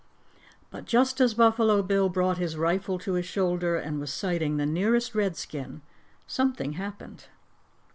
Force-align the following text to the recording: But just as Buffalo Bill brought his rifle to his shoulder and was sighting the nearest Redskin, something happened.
But 0.71 0.85
just 0.85 1.21
as 1.21 1.35
Buffalo 1.35 1.83
Bill 1.83 2.09
brought 2.09 2.39
his 2.39 2.57
rifle 2.57 2.97
to 2.97 3.13
his 3.13 3.25
shoulder 3.27 3.75
and 3.75 3.99
was 3.99 4.11
sighting 4.11 4.57
the 4.57 4.65
nearest 4.65 5.13
Redskin, 5.13 5.83
something 6.25 6.73
happened. 6.73 7.25